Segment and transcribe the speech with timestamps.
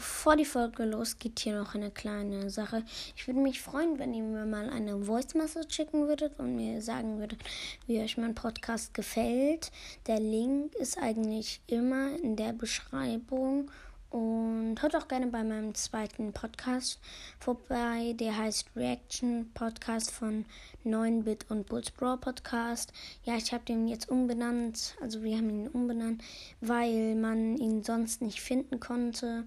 [0.00, 2.84] bevor die Folge losgeht, hier noch eine kleine Sache.
[3.14, 6.80] Ich würde mich freuen, wenn ihr mir mal eine Voice Message schicken würdet und mir
[6.80, 7.40] sagen würdet,
[7.86, 9.70] wie euch mein Podcast gefällt.
[10.06, 13.70] Der Link ist eigentlich immer in der Beschreibung.
[14.08, 16.98] Und hört auch gerne bei meinem zweiten Podcast
[17.38, 18.14] vorbei.
[18.18, 20.46] Der heißt Reaction Podcast von
[20.86, 22.92] 9-Bit und Bulls Brawl Podcast.
[23.24, 24.96] Ja, ich habe den jetzt umbenannt.
[25.02, 26.24] Also wir haben ihn umbenannt,
[26.62, 29.44] weil man ihn sonst nicht finden konnte.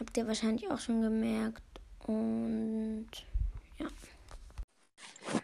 [0.00, 1.62] Habt ihr wahrscheinlich auch schon gemerkt.
[2.06, 3.10] Und
[3.76, 3.86] ja.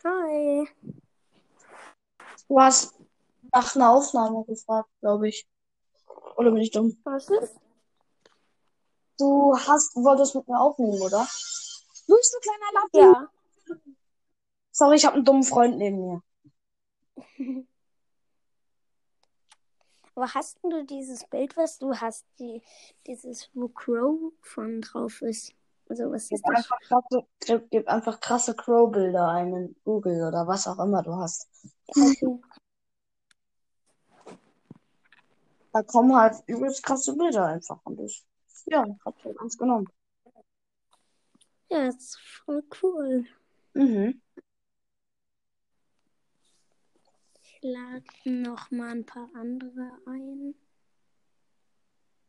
[0.03, 0.67] Hi.
[2.49, 2.95] Du hast
[3.53, 5.47] nach einer Aufnahme gefragt, glaube ich.
[6.37, 6.97] Oder bin ich dumm?
[7.05, 7.55] Was ist?
[9.19, 11.29] Du hast, wolltest mit mir aufnehmen, oder?
[12.07, 13.01] Du bist ein kleiner Lappen.
[13.01, 13.29] Ja.
[14.73, 16.23] Sorry, ich habe einen dummen Freund neben mir.
[20.17, 22.63] Aber hast du dieses Bild, was du hast, die,
[23.07, 25.53] dieses, wo Crow von drauf ist?
[25.91, 26.57] Also was Gib ist das?
[26.57, 31.15] einfach krasse, gib, gib einfach krasse Crow-Bilder ein in Google oder was auch immer du
[31.17, 31.49] hast.
[35.73, 38.25] Da kommen halt übelst krasse Bilder einfach und ich,
[38.65, 39.87] ja, hab halt eins genommen.
[41.69, 43.27] Ja, das ist voll cool.
[43.75, 44.23] Mhm.
[47.59, 50.55] Ich lade noch mal ein paar andere ein.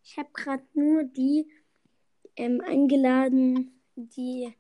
[0.04, 1.52] Ich habe gerade nur die
[2.38, 4.56] ähm, eingeladen, die,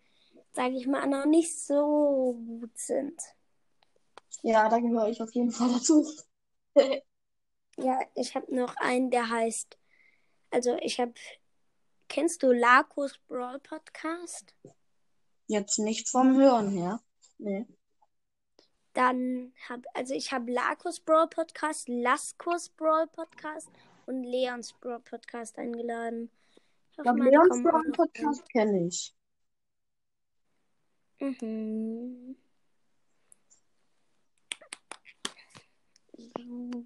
[0.51, 3.17] sage ich mal, noch nicht so gut sind.
[4.43, 6.05] Ja, da gehöre ich auf jeden Fall dazu.
[7.79, 9.77] Ja, ich habe noch einen, der heißt,
[10.49, 11.13] also ich habe,
[12.07, 14.55] kennst du Lakos Brawl Podcast?
[15.45, 16.99] Jetzt nicht vom Hören her.
[17.37, 17.67] Nee.
[18.97, 23.69] Dann habe, also ich habe Lakos Brawl Podcast, Laskos Brawl Podcast
[24.07, 26.31] und Leons Brawl Podcast eingeladen.
[26.89, 29.15] Ich glaube, Leons Brawl Podcast kenne ich.
[31.19, 32.35] Mhm.
[36.17, 36.85] So.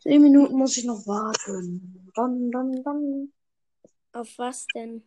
[0.00, 2.10] Zehn Minuten muss ich noch warten.
[2.16, 3.32] Dann, dann, dann.
[4.12, 5.04] Auf was denn?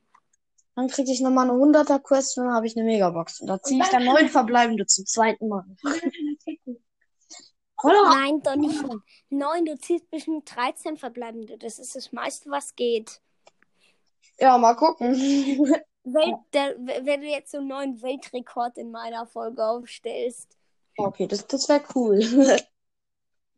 [0.80, 3.42] Dann kriege ich nochmal eine 100er Quest und dann habe ich eine Megabox.
[3.42, 5.66] Und da ziehe ich dann neun verbleibende zum zweiten Mal.
[7.84, 8.04] Oder?
[8.04, 8.82] Nein, doch nicht.
[9.30, 11.58] Neun, du ziehst bestimmt 13 verbleibende.
[11.58, 13.20] Das ist das meiste, was geht.
[14.40, 15.16] Ja, mal gucken.
[16.06, 20.56] Welt, der, wenn du jetzt so einen neuen Weltrekord in meiner Folge aufstellst.
[20.96, 22.22] Okay, das, das wäre cool.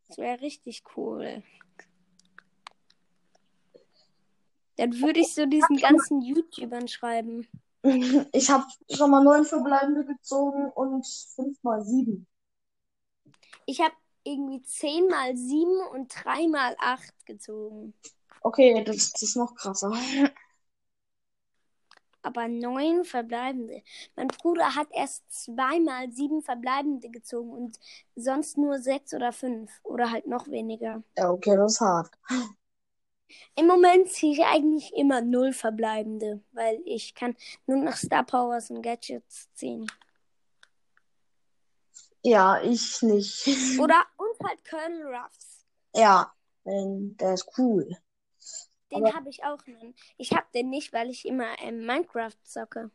[0.07, 1.41] Das wäre richtig cool.
[4.81, 7.47] Dann würde ich so diesen ganzen YouTubern schreiben.
[8.31, 11.03] Ich habe schon mal neun verbleibende gezogen und
[11.35, 12.27] fünf mal sieben.
[13.65, 17.95] Ich habe irgendwie 10 mal 7 und 3 mal 8 gezogen.
[18.41, 19.91] Okay, das, das ist noch krasser.
[22.21, 23.81] Aber 9 verbleibende.
[24.15, 27.79] Mein Bruder hat erst 2 mal 7 verbleibende gezogen und
[28.15, 29.71] sonst nur 6 oder 5.
[29.81, 31.01] Oder halt noch weniger.
[31.17, 32.11] Ja, okay, das ist hart.
[33.55, 38.69] Im Moment ziehe ich eigentlich immer 0 verbleibende, weil ich kann nur nach Star Powers
[38.69, 39.91] und Gadgets ziehen.
[42.23, 43.47] Ja, ich nicht.
[43.79, 45.65] Oder und halt Colonel Ruffs.
[45.95, 46.33] Ja,
[46.65, 47.97] ähm, der ist cool.
[48.91, 49.95] Den habe ich auch einen.
[50.17, 52.91] Ich habe den nicht, weil ich immer ähm, Minecraft zocke.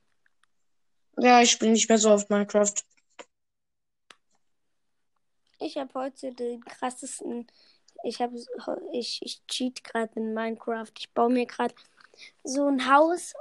[1.19, 2.75] Ja, ich bin nicht mehr so auf Minecraft.
[5.59, 7.47] Ich habe heute den krassesten.
[8.05, 8.37] Ich habe
[8.93, 10.93] ich, ich cheat gerade in Minecraft.
[10.99, 11.75] Ich baue mir gerade
[12.45, 13.34] so ein Haus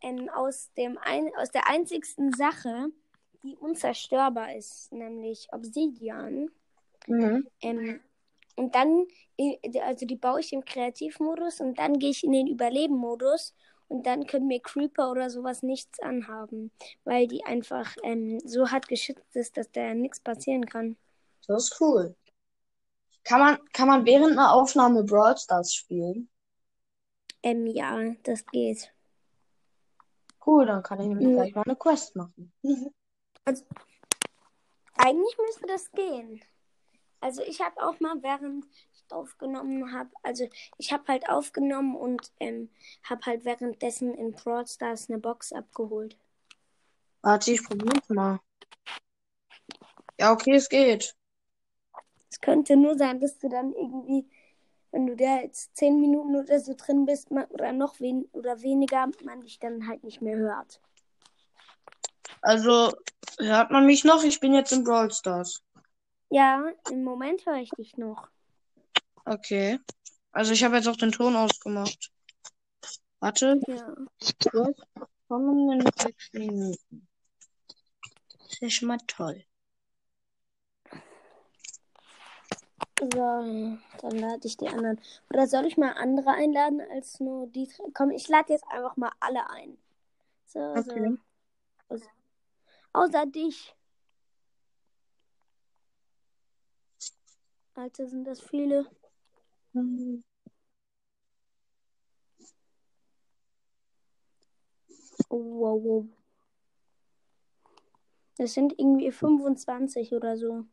[0.00, 2.88] ähm, aus dem ein, aus der einzigsten Sache,
[3.42, 6.50] die unzerstörbar ist, nämlich Obsidian.
[7.06, 7.48] Mhm.
[7.60, 8.00] Ähm,
[8.56, 9.06] und dann,
[9.82, 13.54] also die baue ich im Kreativmodus und dann gehe ich in den Überleben-Modus
[13.88, 16.70] und dann können mir Creeper oder sowas nichts anhaben,
[17.04, 20.96] weil die einfach ähm, so hart geschützt ist, dass da nichts passieren kann.
[21.46, 22.14] Das ist cool.
[23.24, 26.28] Kann man, kann man während einer Aufnahme Brawl Stars spielen?
[27.42, 28.92] Ähm, ja, das geht.
[30.44, 31.34] Cool, dann kann ich mir Mhm.
[31.34, 32.52] gleich mal eine Quest machen.
[33.44, 33.64] Also,
[34.94, 36.40] eigentlich müsste das gehen.
[37.20, 40.48] Also ich habe auch mal, während ich aufgenommen habe, also
[40.78, 42.70] ich habe halt aufgenommen und ähm,
[43.02, 46.16] habe halt währenddessen in Brawl Stars eine Box abgeholt.
[47.22, 48.38] Warte, ich probier's mal.
[50.18, 51.16] Ja, okay, es geht.
[52.32, 54.26] Es könnte nur sein, dass du dann irgendwie,
[54.90, 59.10] wenn du da jetzt zehn Minuten oder so drin bist, oder noch wen oder weniger,
[59.22, 60.80] man dich dann halt nicht mehr hört.
[62.40, 62.96] Also,
[63.38, 64.24] hört man mich noch?
[64.24, 65.62] Ich bin jetzt in Brawl Stars.
[66.30, 68.28] Ja, im Moment höre ich dich noch.
[69.26, 69.78] Okay.
[70.32, 72.10] Also, ich habe jetzt auch den Ton ausgemacht.
[73.20, 73.94] Warte, Ja.
[75.28, 77.06] kommen in sechs Minuten.
[78.48, 79.44] Das ist schon mal toll.
[83.02, 83.08] So,
[84.00, 85.00] dann lade ich die anderen.
[85.28, 87.84] Oder soll ich mal andere einladen als nur die drei?
[87.94, 89.76] Komm, ich lade jetzt einfach mal alle ein.
[90.46, 91.16] So, Okay.
[91.88, 91.94] so.
[91.94, 92.10] Außer,
[92.92, 93.74] außer dich.
[97.74, 98.86] Alter, sind das viele.
[99.72, 100.22] Mhm.
[105.30, 106.06] Oh, wow, wow.
[108.36, 110.66] Das sind irgendwie 25 oder so.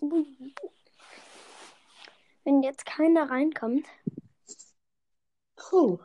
[0.00, 0.54] Wenn
[2.62, 3.86] jetzt keiner reinkommt,
[5.56, 5.98] Puh.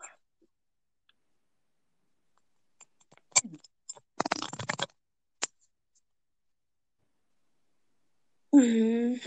[8.51, 9.19] Mhm.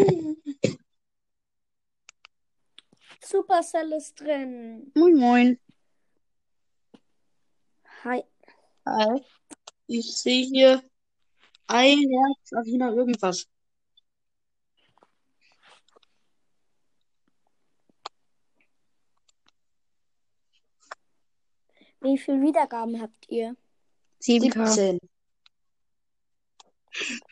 [3.20, 4.92] Supercell ist drin.
[4.94, 5.58] Moin, moin.
[8.04, 8.22] Hi.
[8.86, 9.20] Hi.
[9.88, 10.82] Ich sehe hier
[11.66, 13.48] ein Herz, Avina, irgendwas.
[22.00, 23.56] Wie viele Wiedergaben habt ihr?
[24.20, 24.50] 17.
[24.52, 25.00] 17.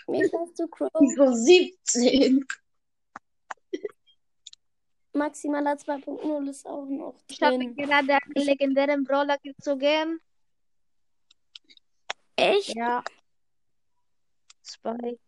[0.09, 0.91] Wie viel hast du, Crow?
[1.01, 2.45] Wieso 17?
[5.13, 7.75] Maximaler 2.0 ist auch noch Ich habe drin.
[7.77, 10.21] gerade einen legendären Brawler gezogen.
[12.37, 12.75] Echt?
[12.75, 13.03] Ja.
[14.65, 15.21] Spike.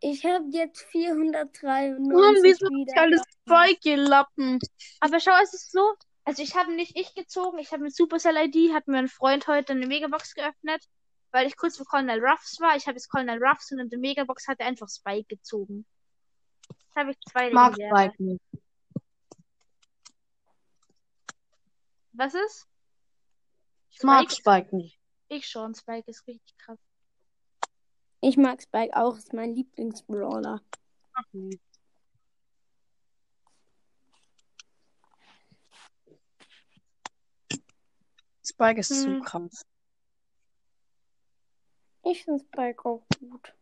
[0.00, 3.68] Ich habe jetzt 493 Mann, wieso ist alles Wiedergaben.
[3.76, 4.58] Spike-Lappen?
[5.00, 5.94] Aber schau, es ist so.
[6.26, 9.46] Also ich habe nicht ich gezogen, ich habe mit Supercell ID, hat mir ein Freund
[9.46, 10.84] heute eine Megabox geöffnet,
[11.30, 12.74] weil ich kurz vor Colonel Ruffs war.
[12.74, 15.86] Ich habe jetzt Colonel Ruffs und in der Megabox hat er einfach Spike gezogen.
[16.68, 17.74] Jetzt habe ich zwei Ich mag.
[17.74, 18.42] Spike nicht.
[22.10, 22.66] Was ist?
[23.90, 24.34] Ich mag Spike?
[24.34, 24.98] Spike nicht.
[25.28, 26.78] Ich schon, Spike ist richtig krass.
[28.20, 30.60] Ich mag Spike auch, ist mein Lieblingsbrawler.
[38.46, 39.22] Spike ist zu Hm.
[39.22, 39.66] krass.
[42.04, 43.54] Ich finde Spike auch gut.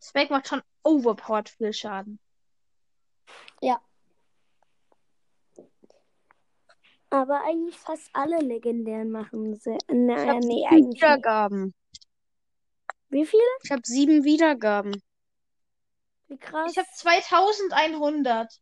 [0.00, 2.18] Spike macht schon overpowered viel Schaden.
[7.10, 9.78] Aber eigentlich fast alle legendären machen sehr.
[9.88, 10.96] Ich Naja, habe nee, sieben eigentlich nicht.
[10.96, 11.74] Wiedergaben.
[13.08, 13.42] Wie viele?
[13.62, 15.02] Ich habe sieben Wiedergaben.
[16.28, 16.72] Wie krass.
[16.72, 18.60] Ich habe 2100.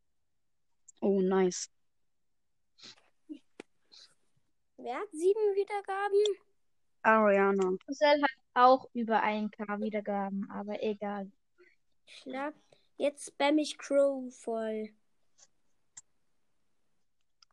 [1.00, 1.69] Oh, nice.
[4.86, 6.22] Wer hat sieben Wiedergaben?
[7.02, 7.72] Ariana.
[7.88, 11.28] Marcel hat auch über 1k Wiedergaben, aber egal.
[12.06, 12.54] Schlag.
[12.96, 14.90] Jetzt spam ich Crow voll.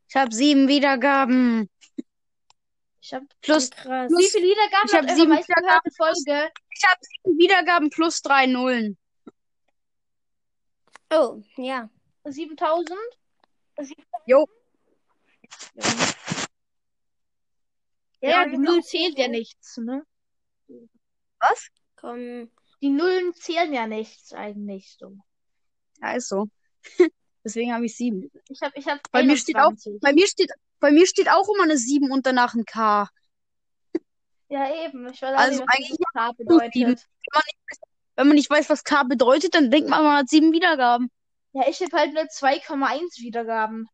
[0.07, 1.71] Ich habe sieben Wiedergaben.
[3.01, 4.11] Ich habe Plus, Wie krass.
[4.11, 6.51] Wie viele Wiedergaben Ich hab hat eure sieben meistgehörte Folge?
[6.69, 8.95] ich habe sieben Wiedergaben plus drei Nullen.
[11.09, 11.89] Oh, ja.
[12.25, 12.95] 7000?
[14.27, 14.47] Jo.
[18.23, 20.03] Ja, Ja, die Null zählt ja nichts, ne?
[21.39, 21.67] Was?
[21.97, 22.49] Komm.
[22.81, 25.17] Die Nullen zählen ja nichts eigentlich so.
[26.01, 26.47] Ja, ist so.
[27.43, 28.31] Deswegen habe ich sieben.
[28.49, 29.99] Ich habe ich hab Bei mir steht auch- 21.
[30.01, 33.09] Bei mir steht, bei mir steht auch immer eine sieben und danach ein K.
[34.49, 35.07] Ja, eben.
[35.09, 36.47] Ich weiß Also nicht, was eigentlich dieses K sieben.
[36.95, 37.07] bedeutet.
[38.15, 41.09] Wenn man nicht weiß, was K bedeutet, dann denkt man, man hat sieben Wiedergaben.
[41.53, 43.87] Ja, ich habe halt nur 2,1 Wiedergaben.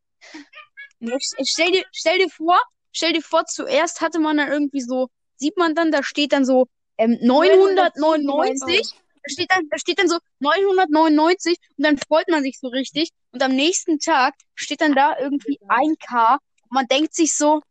[0.99, 2.59] Ich, ich stell dir, stell dir vor,
[2.91, 6.45] stell dir vor, zuerst hatte man dann irgendwie so, sieht man dann, da steht dann
[6.45, 6.67] so
[6.97, 8.93] ähm, 999,
[9.23, 13.09] da steht dann, da steht dann so 999 und dann freut man sich so richtig
[13.31, 17.61] und am nächsten Tag steht dann da irgendwie 1K und man denkt sich so,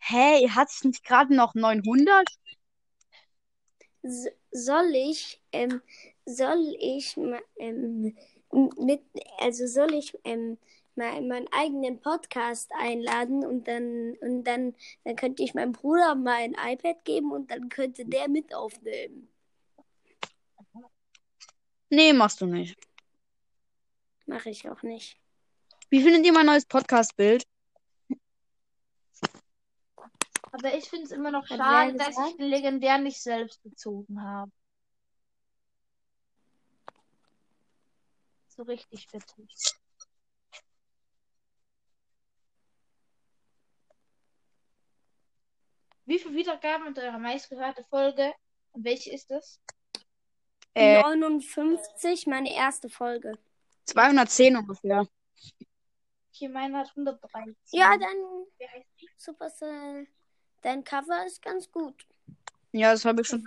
[0.00, 2.26] hä, hat ich nicht gerade noch 900?
[4.02, 5.80] S soll ich, ähm,
[6.26, 7.16] soll ich
[7.56, 8.16] ähm,
[8.76, 9.02] mit,
[9.38, 10.58] also soll ich ähm,
[10.96, 14.74] meinen eigenen Podcast einladen und dann und dann
[15.04, 19.28] dann könnte ich meinem Bruder mal ein iPad geben und dann könnte der mit aufnehmen.
[21.90, 22.78] Nee, machst du nicht.
[24.26, 25.18] Mache ich auch nicht.
[25.90, 27.46] Wie findet ihr mein neues Podcast-Bild?
[30.50, 34.22] Aber ich finde es immer noch Hat schade, dass ich den legendär nicht selbst gezogen
[34.22, 34.50] habe.
[38.48, 39.46] So richtig bitte.
[46.06, 48.32] Wie viele Wiedergaben hat eure meistgehörte Folge?
[48.72, 49.60] Und welche ist das?
[50.74, 53.38] Äh, 59, meine erste Folge.
[53.86, 55.06] 210 ungefähr.
[56.34, 57.54] Okay, meine hat 113.
[57.70, 58.16] Ja, dann
[58.58, 59.08] Wie heißt die?
[59.16, 60.08] Supercell.
[60.62, 62.06] Dein Cover ist ganz gut.
[62.72, 63.44] Ja, das habe ich schon.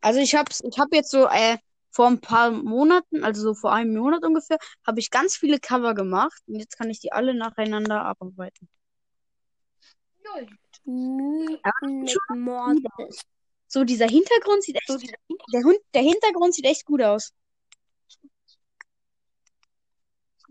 [0.00, 1.58] Also ich hab's, ich habe jetzt so äh,
[1.90, 5.94] vor ein paar Monaten, also so vor einem Monat ungefähr, habe ich ganz viele Cover
[5.94, 8.68] gemacht und jetzt kann ich die alle nacheinander abarbeiten.
[10.24, 10.48] Null.
[10.84, 13.22] Mythen mit Mortis.
[13.66, 14.88] So dieser Hintergrund sieht echt,
[15.52, 17.32] der Hund, der Hintergrund sieht echt gut aus.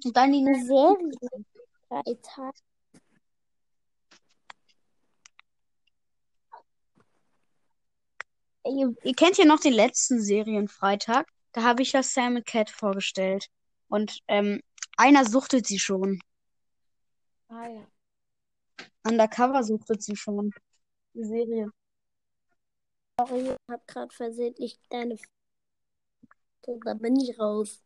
[0.03, 1.11] Und dann die Serie.
[1.89, 2.57] Drei Tage.
[8.65, 11.27] Ihr, ihr kennt ja noch den letzten Serienfreitag.
[11.51, 13.47] Da habe ich ja Sam und Cat vorgestellt.
[13.87, 14.61] Und ähm,
[14.97, 16.19] einer suchtet sie schon.
[17.49, 17.92] Ah ja.
[19.03, 20.51] Undercover suchtet sie schon.
[21.13, 21.71] Die Serie.
[23.19, 25.17] Sorry, ich habe gerade versehentlich deine.
[26.63, 27.83] Da bin ich raus.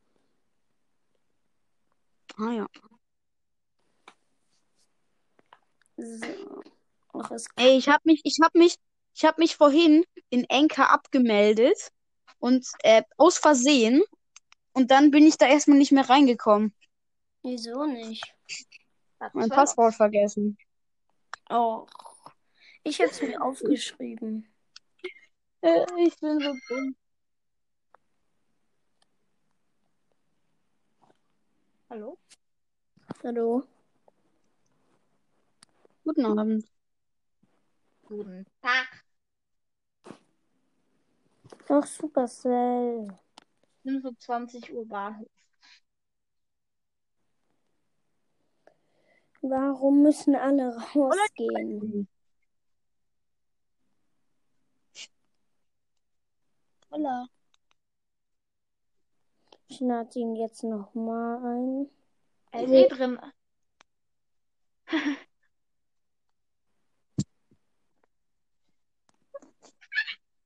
[2.38, 2.68] Ah ja.
[5.98, 6.62] So.
[7.14, 8.76] Ach, Ey, ich habe mich, ich habe mich,
[9.16, 11.92] ich habe mich vorhin in Enka abgemeldet
[12.38, 14.04] und äh, aus Versehen.
[14.74, 16.76] Und dann bin ich da erstmal nicht mehr reingekommen.
[17.42, 18.24] Wieso nicht?
[19.34, 20.56] Mein Passwort vergessen.
[21.50, 21.86] Oh.
[22.84, 24.48] Ich habe es mir aufgeschrieben.
[25.62, 26.96] Äh, ich bin so dumm.
[31.90, 32.18] Hallo?
[33.24, 33.64] Hallo?
[36.04, 36.66] Guten Abend.
[38.04, 39.04] Guten Tag.
[41.68, 43.08] Doch, Supercell.
[43.84, 45.28] 25 Uhr Bahnhof.
[49.50, 52.08] Warum müssen alle rausgehen?
[56.92, 57.28] Hola.
[59.70, 61.90] Ich lade ihn jetzt nochmal ein.
[62.52, 63.20] Er ist eh drin.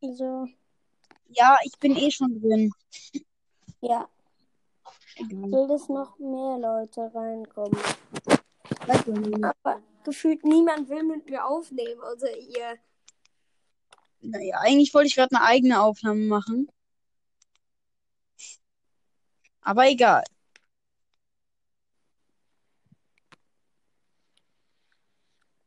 [0.01, 0.47] So,
[1.29, 2.71] Ja, ich bin eh schon drin.
[3.81, 4.07] ja.
[5.15, 5.51] Egal.
[5.51, 7.77] Will es noch mehr Leute reinkommen?
[8.87, 9.43] Weiß ich nicht.
[9.43, 12.77] Aber gefühlt niemand will mit mir aufnehmen, außer ihr.
[14.21, 16.71] Naja, eigentlich wollte ich gerade eine eigene Aufnahme machen.
[19.61, 20.23] Aber egal.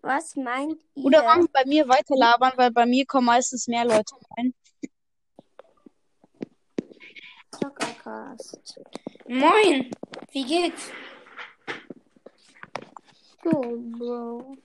[0.03, 1.05] Was meint ihr?
[1.05, 4.55] Oder wollen wir bei mir weiter labern, weil bei mir kommen meistens mehr Leute rein.
[7.53, 8.81] Zockercast.
[9.27, 9.91] Moin,
[10.33, 10.91] wie geht's?
[13.45, 13.51] So,
[13.99, 14.57] Bro.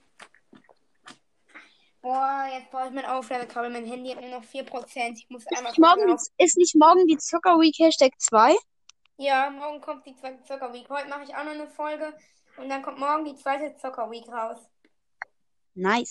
[2.02, 3.70] Boah, jetzt brauche ich mein Aufladekabel.
[3.70, 5.18] Mein Handy hat nur noch 4%.
[5.18, 8.52] Ich muss einmal Ist, morgen die, ist nicht morgen die Zocker Week Hashtag 2?
[8.54, 8.58] ob-
[9.18, 10.88] Ja, morgen kommt die zweite Zocker Week.
[10.88, 12.14] Heute mache ich auch noch eine Folge.
[12.56, 14.58] Und dann kommt morgen die zweite Zocker Week raus.
[15.74, 16.10] Nice.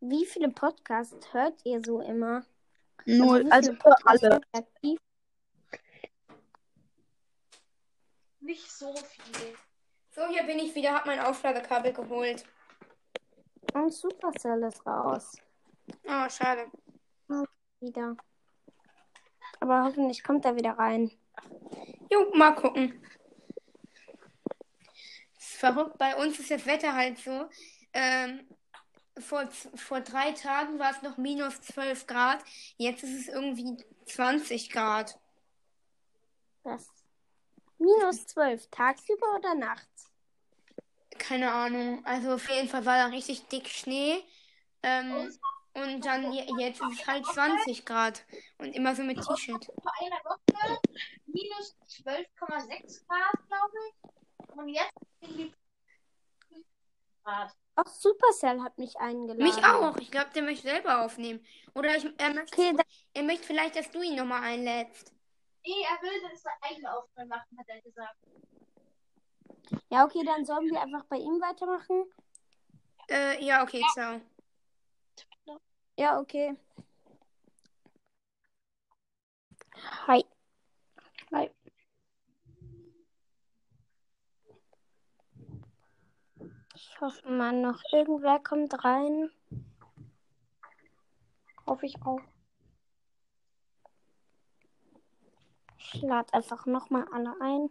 [0.00, 2.44] Wie viele Podcasts hört ihr so immer?
[3.04, 3.46] Null.
[3.50, 4.40] Also viele für Podcasts alle.
[4.52, 4.98] aktiv?
[8.48, 9.54] Nicht so viel.
[10.08, 10.94] So, hier bin ich wieder.
[10.94, 12.46] Hab mein Aufladekabel geholt.
[13.74, 15.36] Und Supercell ist raus.
[16.06, 16.72] Oh, schade.
[17.80, 18.16] Wieder.
[19.60, 21.10] Aber hoffentlich kommt er wieder rein.
[22.10, 23.04] Jo, mal gucken.
[25.38, 25.98] Verrückt.
[25.98, 27.50] Bei uns ist das Wetter halt so.
[27.92, 28.48] Ähm,
[29.18, 32.42] vor, vor drei Tagen war es noch minus 12 Grad.
[32.78, 33.76] Jetzt ist es irgendwie
[34.06, 35.20] 20 Grad.
[36.64, 36.97] Das.
[37.78, 38.68] Minus 12.
[38.70, 40.10] Tagsüber oder nachts?
[41.18, 42.04] Keine Ahnung.
[42.04, 44.22] Also auf jeden Fall war da richtig dick Schnee.
[44.82, 45.32] Ähm,
[45.74, 48.24] und dann je- jetzt ist es halt 20 Grad.
[48.58, 49.64] Und immer so mit T-Shirt.
[49.66, 50.78] Vor einer Woche
[51.26, 54.56] minus 12,6 Grad, glaube ich.
[54.56, 55.52] Und jetzt sind die
[57.24, 57.52] Grad.
[57.76, 59.42] Auch Supercell hat mich eingeladen.
[59.42, 59.96] Mich auch.
[59.98, 61.44] Ich glaube, der möchte selber aufnehmen.
[61.74, 62.76] Oder ich, er, möchte, Okay,
[63.14, 65.12] er möchte vielleicht, dass du ihn nochmal einlädst.
[65.68, 68.16] Nee, er will das eigene Aufnahme machen, hat er gesagt.
[69.90, 72.10] ja, okay, dann sollen wir einfach bei ihm weitermachen.
[73.10, 74.18] Äh, ja, okay, ciao.
[75.98, 76.56] Ja, okay.
[80.06, 80.24] Hi.
[81.34, 81.50] Hi.
[86.74, 89.30] Ich hoffe mal noch irgendwer kommt rein.
[91.66, 92.22] Hoffe ich auch.
[95.94, 97.70] ich lade einfach nochmal alle ein,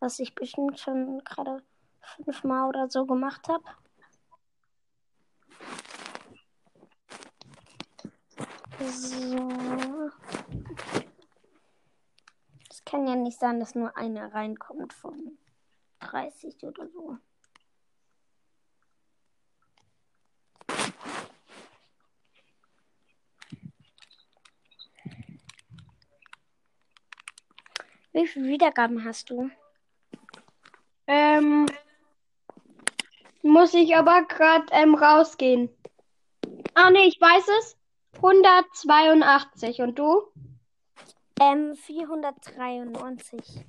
[0.00, 1.62] was ich bestimmt schon gerade
[2.00, 3.64] fünfmal oder so gemacht habe.
[8.80, 10.10] So.
[12.70, 15.36] Es kann ja nicht sein, dass nur einer reinkommt von
[16.00, 17.18] 30 oder so.
[28.18, 29.48] Wie viele Wiedergaben hast du?
[31.06, 31.66] Ähm,
[33.42, 35.70] muss ich aber gerade ähm, rausgehen.
[36.74, 37.76] Ah, nee, ich weiß es.
[38.16, 39.82] 182.
[39.82, 40.32] Und du?
[41.40, 43.64] Ähm, 493.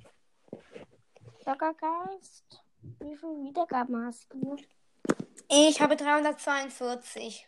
[1.46, 2.64] Lockergeist,
[2.98, 4.56] wie viele Wiedergaben hast du?
[5.48, 7.46] Ich habe 342.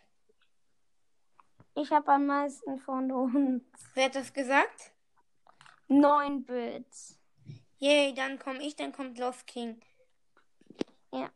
[1.75, 3.63] Ich habe am meisten von uns.
[3.93, 4.92] Wer hat das gesagt?
[5.99, 7.19] 9 Bits.
[7.79, 9.81] Yay, dann komme ich, dann kommt Lost King.
[11.11, 11.29] Ja.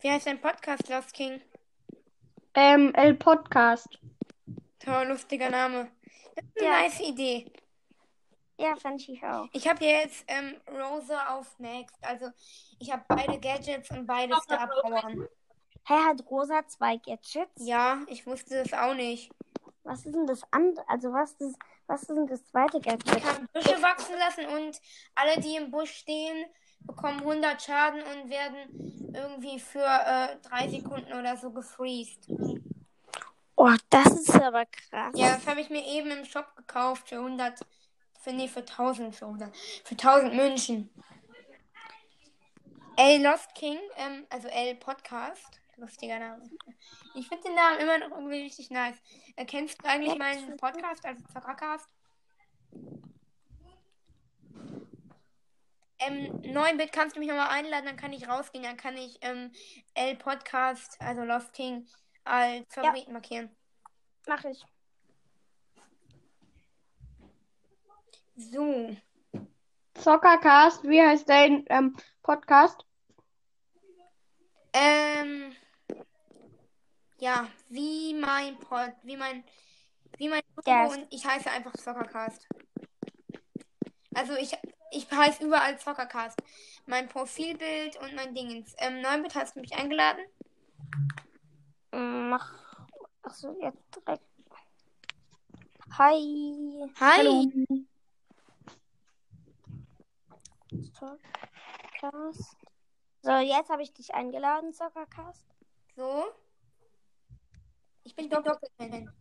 [0.00, 1.40] Wie heißt dein Podcast, Lost King?
[2.54, 3.98] Ähm, El Podcast.
[4.80, 5.90] Toll, lustiger Name.
[6.34, 6.80] Das ist eine Ja.
[6.82, 7.52] nice Idee.
[8.60, 9.46] Ja, fand ich auch.
[9.52, 11.92] Ich habe jetzt ähm, Rosa auf Max.
[12.02, 12.30] Also
[12.80, 15.28] ich habe beide Gadgets und beide Star Powern.
[15.86, 17.52] Hä, hat Rosa zwei Gadgets?
[17.64, 19.30] Ja, ich wusste das auch nicht.
[19.84, 20.84] Was ist denn das andere?
[20.88, 21.56] Also, was ist,
[21.88, 23.22] was ist denn das zweite Ich Gadget?
[23.22, 24.80] kann Büsche wachsen lassen und
[25.14, 26.46] alle, die im Busch stehen,
[26.80, 32.28] bekommen 100 Schaden und werden irgendwie für äh, drei Sekunden oder so gefreezed.
[33.56, 35.12] Oh, das ist aber krass.
[35.16, 37.58] Ja, das habe ich mir eben im Shop gekauft für 100,
[38.20, 40.90] für, nee, für 1000 für 100, für 1000 München.
[42.96, 46.42] L Lost King, ähm, also L Podcast, lustiger Name.
[47.14, 48.96] Ich finde den Namen immer noch irgendwie richtig nice.
[49.36, 51.88] Äh, kennst du eigentlich meinen Podcast, also Zockercast?
[56.00, 59.50] Ähm, 9-Bit kannst du mich nochmal einladen, dann kann ich rausgehen, dann kann ich ähm,
[59.94, 61.88] L Podcast, also Lost King,
[62.24, 63.50] als Favorit markieren.
[64.26, 64.64] Mach ich.
[68.36, 68.96] So.
[69.94, 72.84] Zockercast, wie heißt dein ähm, Podcast?
[74.72, 75.56] Ähm,
[77.20, 79.44] ja, wie mein Pod, wie mein,
[80.16, 80.96] wie mein Yes.
[80.96, 82.48] und ich heiße einfach Soccercast.
[84.14, 84.56] Also ich,
[84.92, 86.40] ich heiße überall Soccercast.
[86.86, 88.74] Mein Profilbild und mein Dingens.
[88.78, 90.24] Ähm, Neubit hast du mich eingeladen?
[91.92, 92.86] Mach.
[93.22, 94.24] Achso, jetzt direkt.
[95.98, 96.90] Hi.
[97.00, 97.66] Hi.
[100.70, 102.56] Soccercast.
[103.22, 105.46] So, jetzt habe ich dich eingeladen, Soccercast.
[105.96, 106.24] So.
[108.08, 109.12] Ich bin Doppelfan.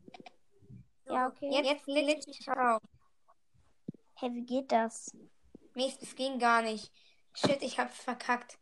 [1.05, 1.49] So, Ja, okay.
[1.51, 2.81] Jetzt, jetzt ich raus.
[4.15, 5.13] Hey, wie geht das?
[5.75, 6.89] Mist, es ging gar nicht.
[7.33, 8.57] Shit, ich hab's verkackt.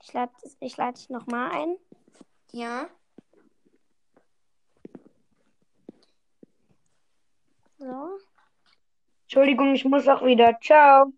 [0.00, 1.76] Ich lade ich lad dich nochmal ein.
[2.52, 2.88] Ja.
[7.78, 8.18] So.
[9.22, 10.56] Entschuldigung, ich muss auch wieder.
[10.60, 11.12] Ciao.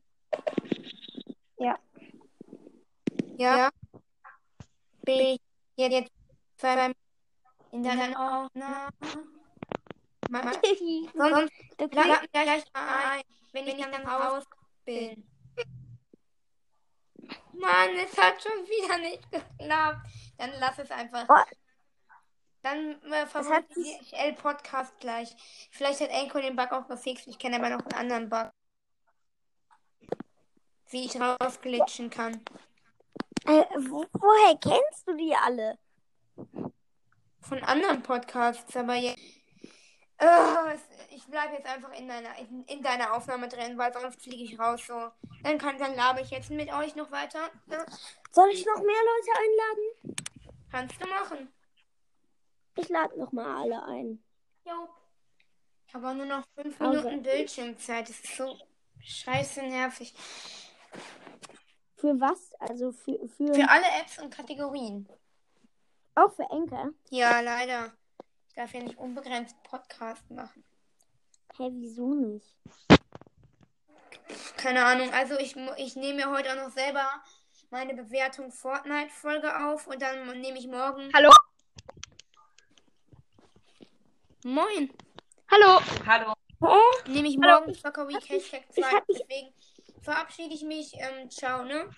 [3.36, 3.68] Ja.
[5.02, 5.40] Bin ich
[5.76, 6.12] jetzt, jetzt
[7.70, 8.90] beim in deiner Aufnahme.
[10.30, 10.52] Ma- ma-
[11.30, 11.52] Sonst
[11.94, 14.44] lad mich gleich mal ein, wenn ich dann raus
[14.84, 15.28] bin.
[17.52, 20.06] Mann, es hat schon wieder nicht geklappt.
[20.36, 21.24] Dann lass es einfach.
[21.28, 21.56] Oh.
[22.62, 25.34] Dann äh, favorisiere ich L-Podcast gleich.
[25.70, 27.26] Vielleicht hat Enko den Bug auch gefixt.
[27.28, 28.50] Ich kenne aber noch einen anderen Bug.
[30.90, 32.42] Wie ich rausglitschen kann.
[33.46, 35.78] äh, wo, woher kennst du die alle?
[37.40, 39.18] Von anderen Podcasts, aber jetzt.
[40.18, 44.44] Es- ich bleibe jetzt einfach in deiner, in, in deiner Aufnahme drin, weil sonst fliege
[44.44, 45.10] ich raus so.
[45.42, 47.50] Dann kann dann laber ich jetzt mit euch noch weiter.
[48.32, 50.16] Soll ich noch mehr Leute einladen?
[50.70, 51.52] kannst du machen.
[52.76, 54.22] Ich lade nochmal alle ein.
[54.64, 54.88] Jo.
[55.86, 58.08] Ich habe auch nur noch fünf Also- Minuten Bildschirmzeit.
[58.08, 58.58] Das ist so
[59.00, 60.14] scheiße nervig.
[61.96, 62.52] Für was?
[62.58, 65.08] Also für, für, Für alle Apps und Kategorien.
[66.16, 66.90] Auch für Enker?
[67.10, 67.92] Ja, leider.
[68.48, 70.64] Ich darf ja nicht unbegrenzt Podcast machen.
[71.56, 72.56] Hä, wieso nicht?
[74.56, 75.12] Keine Ahnung.
[75.12, 77.06] Also ich, ich nehme mir heute auch noch selber
[77.70, 81.10] meine Bewertung Fortnite-Folge auf und dann nehme ich morgen.
[81.14, 81.30] Hallo?
[84.44, 84.90] Moin.
[85.50, 85.80] Hallo.
[86.06, 86.32] Hallo.
[86.62, 87.10] Hä?
[87.12, 87.60] Nehme ich Hallo.
[87.60, 88.90] morgen Soccer Week Hashtag ich 2.
[88.90, 89.54] hab dich- Deswegen
[90.02, 90.92] verabschiede ich mich.
[90.94, 91.90] Ähm, ciao, ne?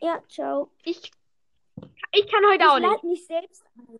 [0.00, 0.70] Ja, ciao.
[0.84, 1.10] Ich,
[2.14, 2.90] ich kann heute Ich auch nicht.
[2.90, 3.98] lade mich selbst ein.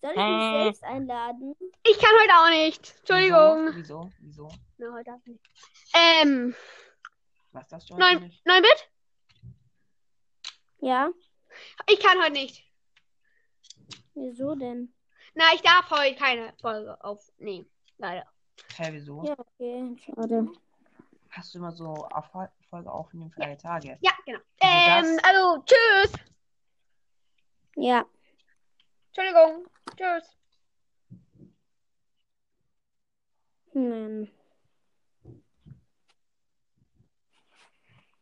[0.00, 0.62] Soll ich mich Äh.
[0.64, 1.54] selbst einladen?
[1.84, 2.94] Ich kann heute auch nicht.
[2.98, 3.70] Entschuldigung.
[3.76, 4.10] Wieso?
[4.18, 4.48] Wieso?
[4.48, 4.48] Wieso?
[4.78, 5.44] Na, heute auch nicht.
[5.94, 6.54] Ähm,
[7.52, 8.44] Was das schon neun, nicht?
[8.44, 8.88] neun Bit?
[10.80, 11.10] Ja?
[11.88, 12.64] Ich kann heute nicht.
[14.14, 14.92] Wieso denn?
[15.34, 17.70] Na, ich darf heute keine Folge aufnehmen.
[17.98, 18.26] Leider.
[18.76, 19.22] Hä, wieso?
[19.24, 20.48] Ja, okay, schade.
[21.30, 22.06] Hast du immer so
[22.68, 23.96] Folge aufnehmen für deine Tage?
[24.00, 24.40] Ja, genau.
[24.60, 26.12] Ähm, also, tschüss.
[27.76, 28.06] Ja.
[29.08, 29.66] Entschuldigung.
[29.96, 30.36] Tschüss.
[33.72, 34.28] Hm.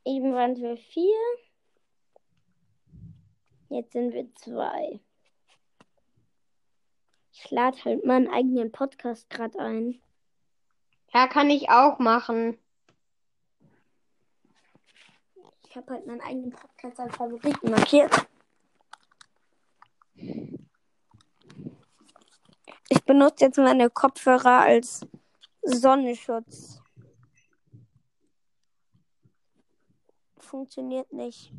[0.04, 1.16] Eben waren wir vier.
[3.68, 5.00] Jetzt sind wir zwei.
[7.32, 10.00] Ich lade halt meinen eigenen Podcast gerade ein.
[11.12, 12.58] Ja, kann ich auch machen.
[15.68, 18.26] Ich habe halt meinen eigenen Podcast als Favoriten markiert.
[22.88, 25.04] Ich benutze jetzt meine Kopfhörer als
[25.62, 26.80] Sonnenschutz.
[30.38, 31.52] Funktioniert nicht.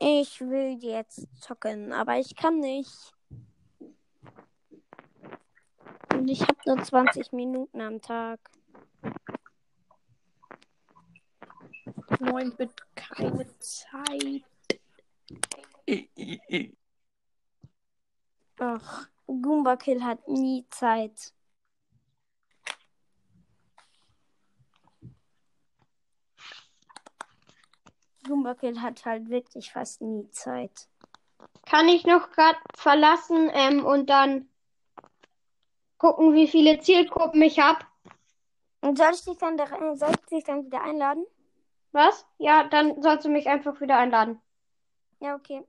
[0.00, 3.14] Ich will jetzt zocken, aber ich kann nicht.
[6.12, 8.40] Und ich habe nur 20 Minuten am Tag.
[12.18, 14.42] Moin, wird keine Zeit.
[18.60, 21.32] Ach, Goomba Kill hat nie Zeit.
[28.26, 30.88] Goomba Kill hat halt wirklich fast nie Zeit.
[31.64, 34.46] Kann ich noch gerade verlassen ähm, und dann
[35.96, 37.78] gucken, wie viele Zielgruppen ich habe?
[38.82, 41.24] Und soll ich dich dann, da- soll ich dich dann wieder einladen?
[41.92, 42.26] Was?
[42.38, 44.40] Ja, dann sollst du mich einfach wieder einladen.
[45.20, 45.64] Ja, okay.